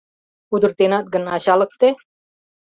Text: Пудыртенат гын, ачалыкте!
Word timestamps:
Пудыртенат 0.47 1.05
гын, 1.13 1.23
ачалыкте! 1.35 1.89